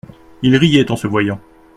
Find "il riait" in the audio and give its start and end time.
0.41-0.89